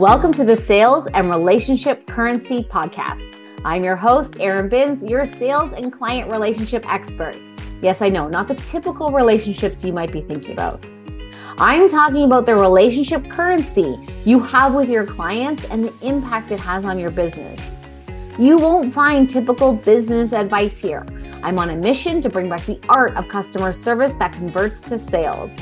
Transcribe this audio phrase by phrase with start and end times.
[0.00, 3.38] Welcome to the Sales and Relationship Currency Podcast.
[3.66, 7.36] I'm your host, Erin Binns, your sales and client relationship expert.
[7.82, 10.82] Yes, I know, not the typical relationships you might be thinking about.
[11.58, 13.94] I'm talking about the relationship currency
[14.24, 17.70] you have with your clients and the impact it has on your business.
[18.38, 21.04] You won't find typical business advice here.
[21.42, 24.98] I'm on a mission to bring back the art of customer service that converts to
[24.98, 25.54] sales.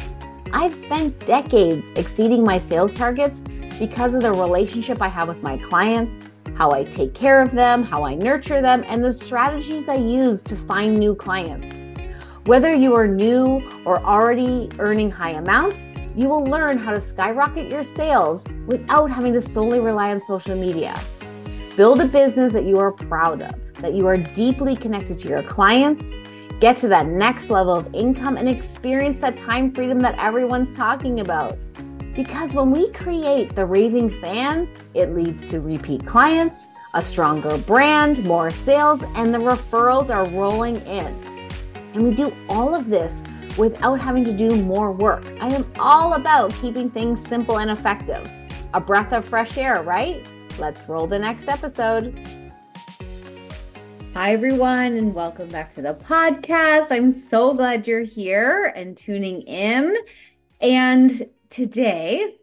[0.53, 3.43] I've spent decades exceeding my sales targets
[3.79, 7.83] because of the relationship I have with my clients, how I take care of them,
[7.83, 11.83] how I nurture them, and the strategies I use to find new clients.
[12.45, 17.71] Whether you are new or already earning high amounts, you will learn how to skyrocket
[17.71, 20.99] your sales without having to solely rely on social media.
[21.77, 25.43] Build a business that you are proud of, that you are deeply connected to your
[25.43, 26.17] clients
[26.61, 31.21] Get to that next level of income and experience that time freedom that everyone's talking
[31.21, 31.57] about.
[32.17, 38.27] Because when we create the raving fan, it leads to repeat clients, a stronger brand,
[38.27, 41.07] more sales, and the referrals are rolling in.
[41.95, 43.23] And we do all of this
[43.57, 45.25] without having to do more work.
[45.41, 48.29] I am all about keeping things simple and effective.
[48.75, 50.29] A breath of fresh air, right?
[50.59, 52.19] Let's roll the next episode.
[54.19, 56.91] Hi, everyone, and welcome back to the podcast.
[56.91, 59.97] I'm so glad you're here and tuning in.
[60.61, 62.35] And today,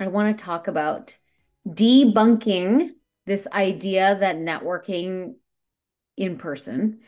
[0.00, 1.16] I want to talk about
[1.64, 2.90] debunking
[3.24, 5.36] this idea that networking
[6.16, 6.98] in person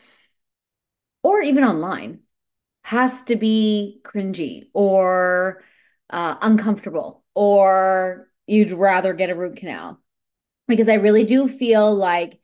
[1.21, 2.19] or even online
[2.83, 5.61] has to be cringy or
[6.09, 9.99] uh, uncomfortable or you'd rather get a root canal.
[10.69, 12.38] Because I really do feel like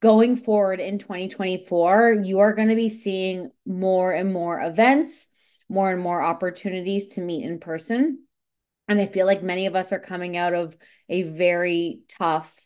[0.00, 5.28] going forward in 2024, you are going to be seeing more and more events,
[5.68, 8.24] more and more opportunities to meet in person.
[8.88, 10.76] And I feel like many of us are coming out of
[11.08, 12.56] a very tough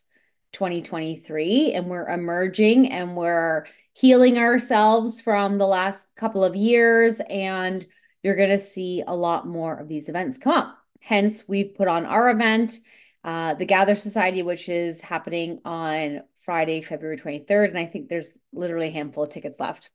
[0.53, 7.21] 2023 and we're emerging and we're healing ourselves from the last couple of years.
[7.29, 7.85] And
[8.23, 10.79] you're going to see a lot more of these events come up.
[11.01, 12.79] Hence, we've put on our event,
[13.25, 17.71] uh, the Gather Society, which is happening on Friday, February 23rd.
[17.71, 19.91] And I think there's literally a handful of tickets left,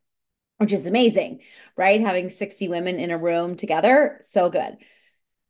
[0.57, 1.41] which is amazing,
[1.77, 2.01] right?
[2.01, 4.77] Having 60 women in a room together, so good.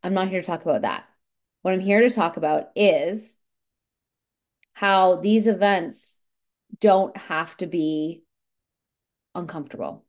[0.04, 1.06] I'm not here to talk about that.
[1.62, 3.36] What I'm here to talk about is
[4.74, 6.20] how these events
[6.80, 8.24] don't have to be
[9.36, 10.06] uncomfortable.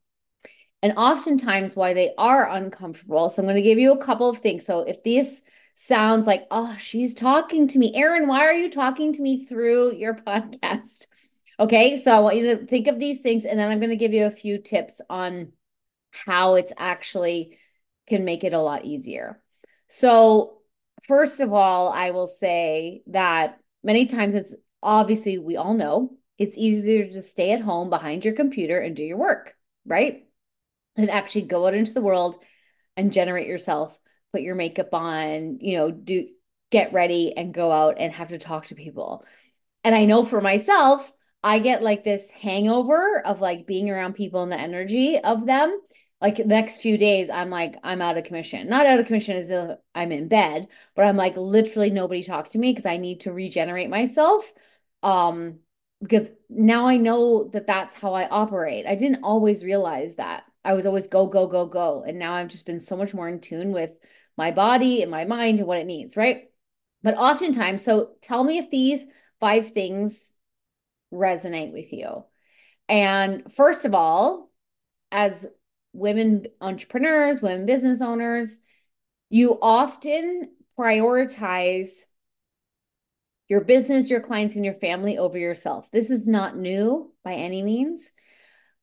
[0.83, 3.28] And oftentimes, why they are uncomfortable.
[3.28, 4.65] So, I'm going to give you a couple of things.
[4.65, 5.43] So, if these
[5.81, 7.95] sounds like, oh, she's talking to me.
[7.95, 11.07] Erin, why are you talking to me through your podcast?
[11.59, 13.97] Okay, so I want you to think of these things, and then I'm going to
[13.97, 15.53] give you a few tips on
[16.11, 17.59] how it's actually
[18.07, 19.41] can make it a lot easier.
[19.89, 20.59] So,
[21.09, 26.57] first of all, I will say that many times it's obviously we all know it's
[26.59, 29.55] easier to stay at home behind your computer and do your work,
[29.87, 30.27] right?
[30.97, 32.37] And actually go out into the world
[32.97, 33.99] and generate yourself
[34.33, 36.29] put your makeup on, you know, do
[36.71, 39.25] get ready and go out and have to talk to people.
[39.85, 44.43] And I know for myself, I get like this hangover of like being around people
[44.43, 45.79] and the energy of them.
[46.21, 48.69] Like the next few days, I'm like, I'm out of commission.
[48.69, 52.51] Not out of commission as if I'm in bed, but I'm like, literally nobody talk
[52.51, 54.53] to me because I need to regenerate myself.
[55.03, 55.61] Um,
[56.03, 58.87] because now I know that that's how I operate.
[58.87, 60.45] I didn't always realize that.
[60.63, 62.05] I was always go, go, go, go.
[62.07, 63.91] And now I've just been so much more in tune with
[64.41, 66.45] my body and my mind and what it needs, right?
[67.03, 69.05] But oftentimes, so tell me if these
[69.39, 70.33] five things
[71.12, 72.25] resonate with you.
[72.89, 74.51] And first of all,
[75.12, 75.47] as
[75.93, 78.61] women entrepreneurs, women business owners,
[79.28, 81.91] you often prioritize
[83.47, 85.91] your business, your clients, and your family over yourself.
[85.91, 88.11] This is not new by any means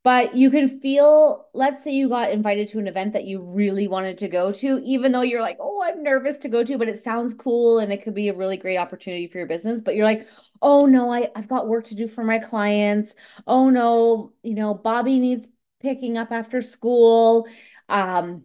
[0.07, 3.89] but you can feel let's say you got invited to an event that you really
[3.89, 6.87] wanted to go to even though you're like oh i'm nervous to go to but
[6.87, 9.81] it sounds cool and it could be a really great opportunity for your business.
[9.81, 10.25] But you're like
[10.61, 13.15] oh no I, i've got work to do for my clients.
[13.45, 15.45] Oh no you know bobby needs
[15.81, 17.45] picking up after school.
[17.89, 18.43] Um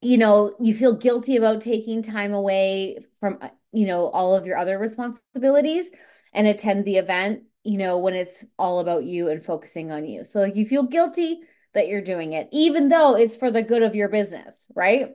[0.00, 3.38] you know you feel guilty about taking time away from
[3.70, 5.92] you know all of your other responsibilities
[6.32, 10.24] and attend the event you know, when it's all about you and focusing on you.
[10.24, 11.40] So like you feel guilty
[11.74, 15.10] that you're doing it, even though it's for the good of your business, right?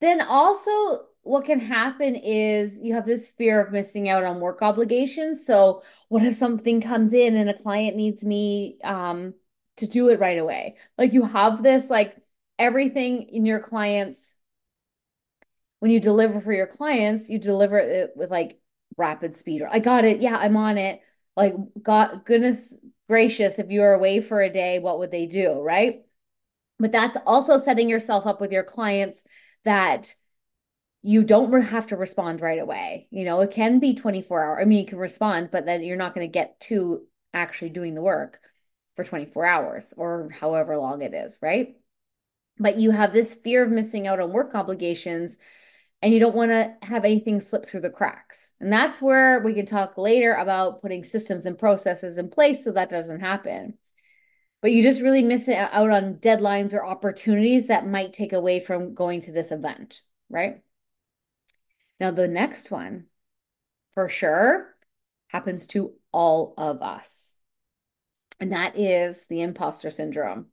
[0.00, 4.60] Then also what can happen is you have this fear of missing out on work
[4.60, 5.46] obligations.
[5.46, 9.34] So what if something comes in and a client needs me um
[9.76, 10.76] to do it right away?
[10.98, 12.16] Like you have this like
[12.58, 14.34] everything in your clients
[15.80, 18.60] when you deliver for your clients, you deliver it with like
[18.96, 20.20] rapid speed or I got it.
[20.20, 21.00] Yeah, I'm on it.
[21.36, 22.74] Like, God, goodness
[23.06, 25.60] gracious, if you were away for a day, what would they do?
[25.60, 26.02] Right.
[26.78, 29.24] But that's also setting yourself up with your clients
[29.64, 30.14] that
[31.02, 33.08] you don't have to respond right away.
[33.10, 34.60] You know, it can be 24 hour.
[34.60, 37.02] I mean, you can respond, but then you're not going to get to
[37.34, 38.40] actually doing the work
[38.96, 41.76] for 24 hours or however long it is, right?
[42.58, 45.38] But you have this fear of missing out on work obligations
[46.02, 48.52] and you don't want to have anything slip through the cracks.
[48.60, 52.72] And that's where we can talk later about putting systems and processes in place so
[52.72, 53.78] that doesn't happen.
[54.60, 58.58] But you just really miss it out on deadlines or opportunities that might take away
[58.58, 60.60] from going to this event, right?
[62.00, 63.06] Now, the next one
[63.94, 64.74] for sure
[65.28, 67.36] happens to all of us,
[68.40, 70.46] and that is the imposter syndrome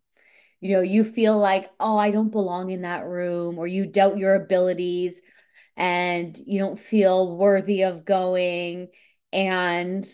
[0.61, 4.17] you know you feel like oh i don't belong in that room or you doubt
[4.17, 5.21] your abilities
[5.79, 8.89] and you don't feel worthy of going.
[9.31, 10.05] And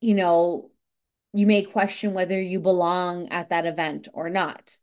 [0.00, 0.70] you know
[1.34, 4.76] you may question whether you belong at that event or not.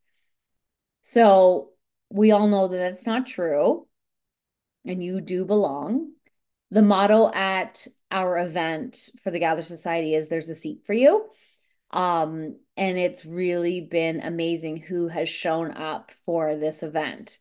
[1.02, 1.70] So
[2.10, 3.88] we all know that that's not true
[4.86, 6.12] and you do belong.
[6.70, 11.26] The motto at our event for the gather society is there's a seat for you.
[11.92, 17.40] Um, and it's really been amazing who has shown up for this event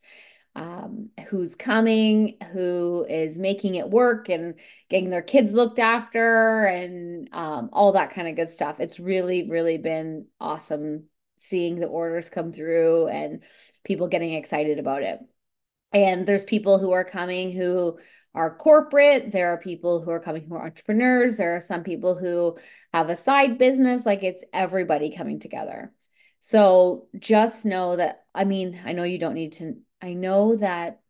[0.56, 4.54] um, who's coming, who is making it work and
[4.88, 8.78] getting their kids looked after and um, all that kind of good stuff.
[8.78, 11.04] It's really, really been awesome
[11.38, 13.42] seeing the orders come through and
[13.84, 15.18] people getting excited about it.
[15.92, 17.98] And there's people who are coming who
[18.34, 19.32] are corporate.
[19.32, 21.36] There are people who are coming who are entrepreneurs.
[21.36, 22.56] There are some people who
[22.92, 24.04] have a side business.
[24.06, 25.92] Like it's everybody coming together.
[26.40, 31.00] So just know that, I mean, I know you don't need to I know that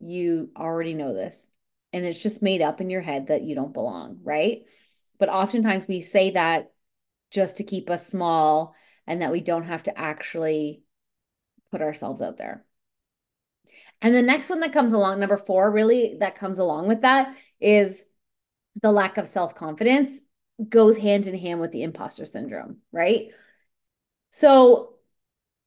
[0.00, 1.46] you already know this
[1.92, 4.62] and it's just made up in your head that you don't belong, right?
[5.18, 6.72] But oftentimes we say that
[7.30, 8.74] just to keep us small
[9.06, 10.82] and that we don't have to actually
[11.70, 12.64] put ourselves out there.
[14.00, 17.36] And the next one that comes along, number four, really that comes along with that
[17.60, 18.02] is
[18.80, 20.20] the lack of self confidence
[20.66, 23.28] goes hand in hand with the imposter syndrome, right?
[24.30, 24.94] So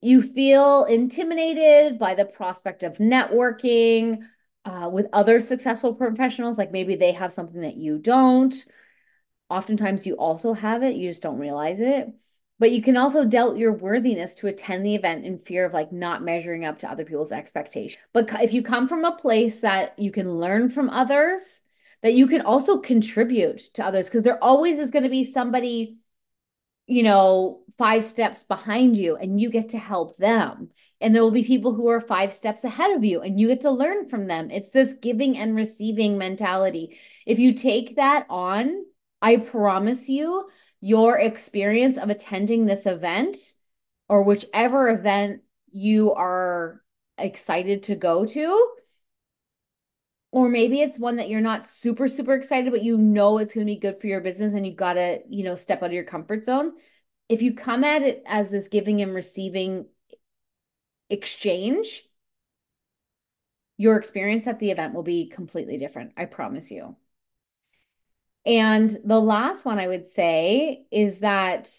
[0.02, 4.20] you feel intimidated by the prospect of networking
[4.66, 8.56] uh, with other successful professionals, like maybe they have something that you don't.
[9.50, 12.08] Oftentimes, you also have it, you just don't realize it.
[12.58, 15.92] But you can also doubt your worthiness to attend the event in fear of like
[15.92, 18.04] not measuring up to other people's expectations.
[18.14, 21.62] But if you come from a place that you can learn from others,
[22.04, 25.98] that you can also contribute to others, because there always is going to be somebody
[26.92, 30.70] you know, five steps behind you and you get to help them.
[31.00, 33.62] And there will be people who are five steps ahead of you and you get
[33.62, 34.52] to learn from them.
[34.52, 36.98] It's this giving and receiving mentality.
[37.26, 38.86] If you take that on,
[39.22, 43.38] I promise you, your experience of attending this event
[44.10, 45.42] or whichever event
[45.72, 46.82] you are
[47.18, 48.68] excited to go to,
[50.32, 53.66] or maybe it's one that you're not super super excited but you know it's going
[53.66, 55.94] to be good for your business and you got to you know step out of
[55.94, 56.72] your comfort zone
[57.32, 59.86] if you come at it as this giving and receiving
[61.10, 62.04] exchange
[63.78, 66.96] your experience at the event will be completely different i promise you
[68.46, 71.74] and the last one i would say is that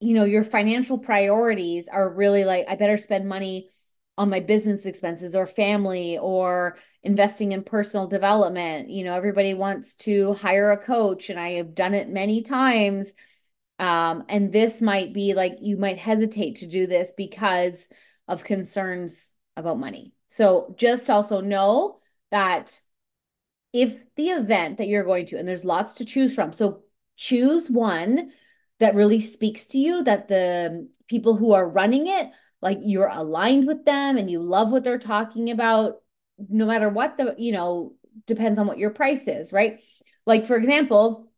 [0.00, 3.68] you know your financial priorities are really like i better spend money
[4.18, 8.88] on my business expenses or family or investing in personal development.
[8.88, 13.12] You know, everybody wants to hire a coach, and I have done it many times.
[13.78, 17.88] Um, and this might be like you might hesitate to do this because
[18.26, 20.12] of concerns about money.
[20.28, 21.98] So just also know
[22.30, 22.80] that
[23.72, 26.82] if the event that you're going to, and there's lots to choose from, so
[27.16, 28.32] choose one
[28.78, 32.30] that really speaks to you, that the people who are running it,
[32.62, 35.96] like you're aligned with them and you love what they're talking about
[36.48, 37.94] no matter what the, you know,
[38.26, 39.80] depends on what your price is, right?
[40.26, 41.30] Like, for example,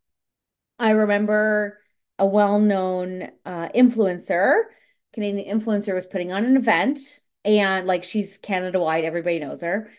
[0.78, 1.78] I remember
[2.18, 4.64] a well known uh, influencer,
[5.12, 9.90] Canadian influencer, was putting on an event and like she's Canada wide, everybody knows her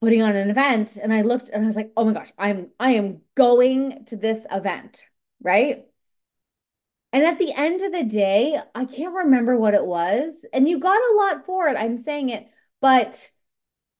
[0.00, 2.70] putting on an event and I looked and I was like, "Oh my gosh, I'm
[2.78, 5.04] I am going to this event."
[5.42, 5.86] Right?
[7.12, 10.78] And at the end of the day, I can't remember what it was, and you
[10.78, 11.76] got a lot for it.
[11.76, 12.46] I'm saying it,
[12.80, 13.30] but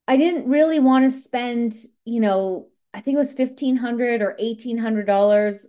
[0.08, 5.66] I didn't really want to spend, you know, I think it was 1,500 or $1,800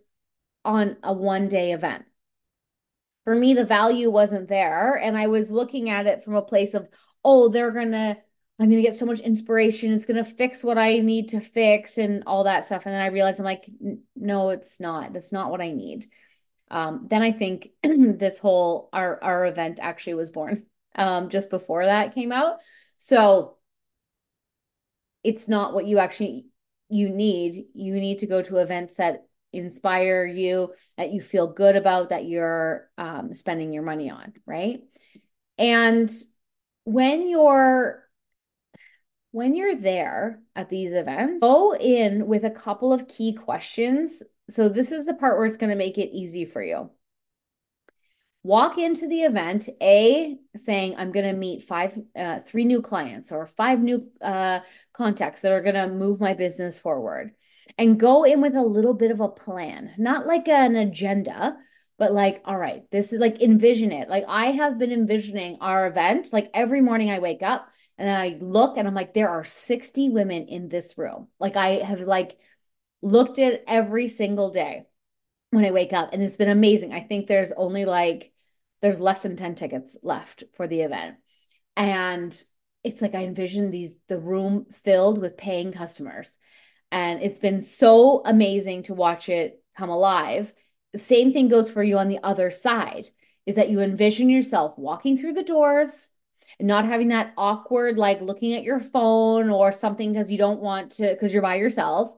[0.68, 2.06] on a one day event.
[3.24, 4.96] For me, the value wasn't there.
[4.96, 6.88] And I was looking at it from a place of,
[7.24, 8.18] oh, they're going to
[8.60, 9.94] I'm going to get so much inspiration.
[9.94, 12.88] It's going to fix what I need to fix and all that stuff.
[12.88, 13.70] And then I realized I'm like,
[14.16, 15.14] no, it's not.
[15.14, 16.08] That's not what I need.
[16.72, 21.86] Um, then I think this whole our our event actually was born um, just before
[21.86, 22.58] that came out.
[22.98, 23.58] So
[25.24, 26.48] it's not what you actually
[26.90, 27.66] you need.
[27.76, 32.26] You need to go to events that inspire you, that you feel good about, that
[32.26, 34.82] you're um, spending your money on, right?
[35.58, 36.12] And
[36.84, 38.04] when you're
[39.32, 44.24] when you're there at these events, go in with a couple of key questions.
[44.50, 46.90] So this is the part where it's going to make it easy for you
[48.48, 53.34] walk into the event a saying i'm going to meet five uh, three new clients
[53.34, 54.60] or five new uh,
[54.94, 57.32] contacts that are going to move my business forward
[57.78, 61.58] and go in with a little bit of a plan not like an agenda
[61.98, 65.88] but like all right this is like envision it like i have been envisioning our
[65.88, 69.44] event like every morning i wake up and i look and i'm like there are
[69.44, 72.38] 60 women in this room like i have like
[73.02, 74.84] looked at every single day
[75.52, 76.94] when I wake up and it's been amazing.
[76.94, 78.32] I think there's only like
[78.82, 81.16] there's less than 10 tickets left for the event.
[81.76, 82.44] And
[82.84, 86.38] it's like I envision these the room filled with paying customers.
[86.92, 90.54] And it's been so amazing to watch it come alive.
[90.94, 93.10] The same thing goes for you on the other side
[93.46, 96.10] is that you envision yourself walking through the doors
[96.60, 100.62] and not having that awkward like looking at your phone or something because you don't
[100.62, 102.12] want to because you're by yourself.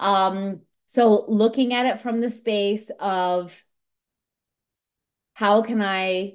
[0.00, 3.64] Um so looking at it from the space of
[5.34, 6.34] how can I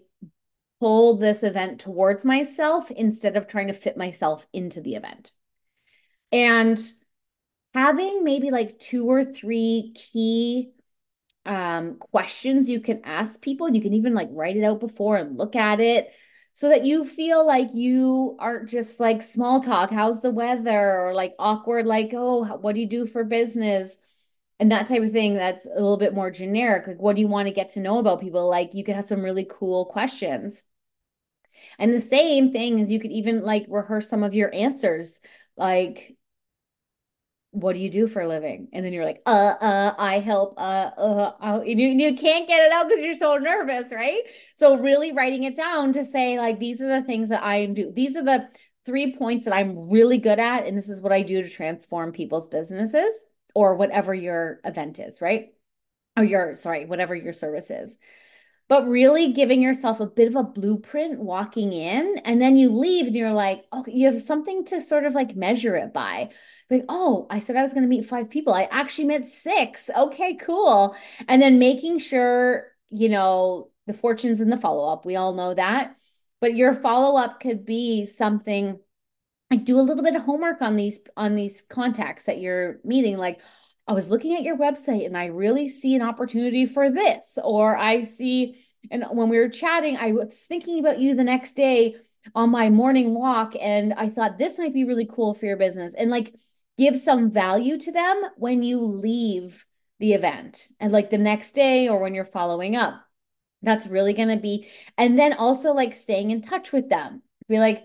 [0.79, 5.31] pull this event towards myself instead of trying to fit myself into the event?
[6.31, 6.79] And
[7.73, 10.71] having maybe like two or three key
[11.45, 15.17] um, questions you can ask people, and you can even like write it out before
[15.17, 16.11] and look at it
[16.53, 19.91] so that you feel like you aren't just like small talk.
[19.91, 21.07] How's the weather?
[21.07, 23.97] Or like awkward, like, oh, what do you do for business?
[24.59, 27.27] and that type of thing that's a little bit more generic like what do you
[27.27, 30.61] want to get to know about people like you could have some really cool questions
[31.77, 35.21] and the same thing is you could even like rehearse some of your answers
[35.57, 36.15] like
[37.51, 40.53] what do you do for a living and then you're like uh uh i help
[40.57, 41.61] uh uh, uh.
[41.65, 44.21] You, you can't get it out because you're so nervous right
[44.55, 47.91] so really writing it down to say like these are the things that i do
[47.91, 48.47] these are the
[48.85, 52.11] three points that i'm really good at and this is what i do to transform
[52.11, 55.49] people's businesses or whatever your event is, right?
[56.17, 57.97] Or your, sorry, whatever your service is.
[58.69, 63.07] But really giving yourself a bit of a blueprint walking in, and then you leave
[63.07, 66.29] and you're like, oh you have something to sort of like measure it by.
[66.69, 68.53] Like, oh, I said I was going to meet five people.
[68.53, 69.89] I actually met six.
[69.89, 70.95] Okay, cool.
[71.27, 75.03] And then making sure, you know, the fortunes in the follow up.
[75.03, 75.95] We all know that.
[76.39, 78.79] But your follow up could be something
[79.49, 83.17] like do a little bit of homework on these on these contacts that you're meeting
[83.17, 83.41] like
[83.89, 87.77] i was looking at your website and i really see an opportunity for this or
[87.77, 88.55] i see
[88.91, 91.95] and when we were chatting i was thinking about you the next day
[92.35, 95.93] on my morning walk and i thought this might be really cool for your business
[95.93, 96.33] and like
[96.77, 99.65] give some value to them when you leave
[99.99, 103.01] the event and like the next day or when you're following up.
[103.61, 107.21] That's really going to be and then also like staying in touch with them.
[107.49, 107.83] Be like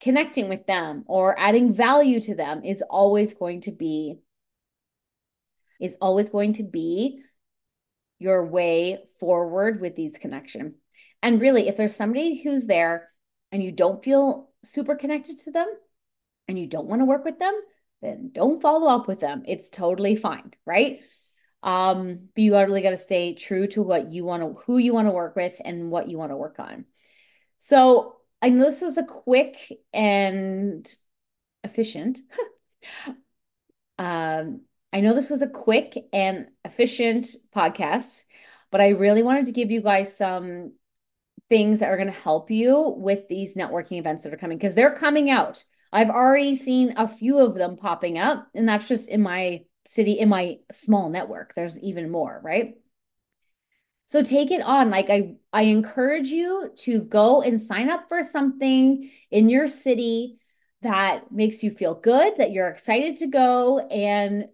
[0.00, 4.18] connecting with them or adding value to them is always going to be
[5.80, 7.20] is always going to be
[8.18, 10.74] your way forward with these connection.
[11.22, 13.10] And really, if there's somebody who's there
[13.52, 15.68] and you don't feel super connected to them
[16.48, 17.54] and you don't want to work with them,
[18.02, 19.42] then don't follow up with them.
[19.46, 21.00] It's totally fine, right?
[21.62, 24.92] Um, but you really got to stay true to what you want to, who you
[24.92, 26.84] want to work with and what you want to work on.
[27.58, 29.56] So I know this was a quick
[29.94, 30.86] and
[31.62, 32.20] efficient.
[33.98, 34.60] um,
[34.94, 38.22] I know this was a quick and efficient podcast,
[38.70, 40.74] but I really wanted to give you guys some
[41.48, 44.76] things that are going to help you with these networking events that are coming because
[44.76, 45.64] they're coming out.
[45.92, 50.12] I've already seen a few of them popping up, and that's just in my city,
[50.12, 51.54] in my small network.
[51.56, 52.74] There's even more, right?
[54.06, 54.90] So take it on.
[54.90, 60.38] Like I I encourage you to go and sign up for something in your city
[60.82, 64.46] that makes you feel good, that you're excited to go and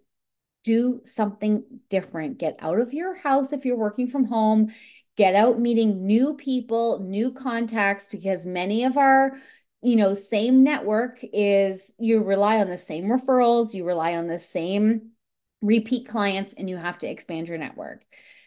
[0.63, 2.37] do something different.
[2.37, 4.73] Get out of your house if you're working from home.
[5.17, 9.33] Get out meeting new people, new contacts because many of our
[9.81, 14.39] you know, same network is you rely on the same referrals, you rely on the
[14.39, 15.09] same
[15.61, 18.03] repeat clients and you have to expand your network.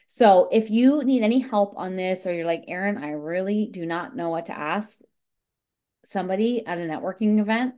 [0.07, 3.85] So if you need any help on this or you're like, Erin, I really do
[3.85, 4.97] not know what to ask,
[6.05, 7.75] somebody at a networking event,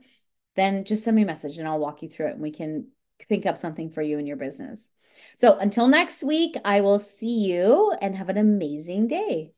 [0.55, 2.89] then just send me a message and I'll walk you through it and we can
[3.25, 4.89] think up something for you and your business.
[5.37, 9.53] So until next week, I will see you and have an amazing day.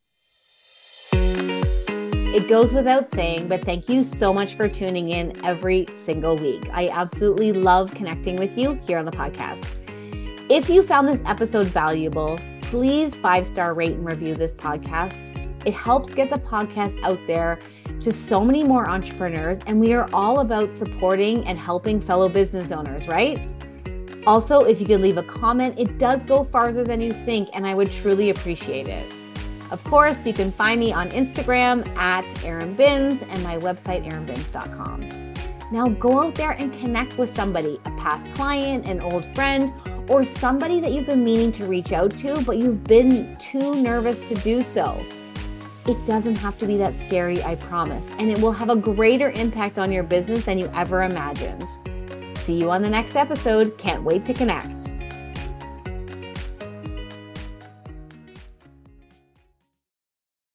[2.31, 6.69] It goes without saying, but thank you so much for tuning in every single week.
[6.71, 9.65] I absolutely love connecting with you here on the podcast.
[10.47, 15.35] If you found this episode valuable, please five star rate and review this podcast.
[15.65, 17.57] It helps get the podcast out there
[18.01, 22.71] to so many more entrepreneurs, and we are all about supporting and helping fellow business
[22.71, 23.39] owners, right?
[24.27, 27.65] Also, if you could leave a comment, it does go farther than you think, and
[27.65, 29.13] I would truly appreciate it.
[29.71, 35.07] Of course, you can find me on Instagram at Erin Binns and my website, erinbinns.com.
[35.71, 39.71] Now go out there and connect with somebody, a past client, an old friend,
[40.09, 44.27] or somebody that you've been meaning to reach out to, but you've been too nervous
[44.27, 44.99] to do so.
[45.89, 49.31] It doesn't have to be that scary, I promise, and it will have a greater
[49.31, 51.67] impact on your business than you ever imagined.
[52.37, 53.75] See you on the next episode.
[53.79, 54.98] Can't wait to connect.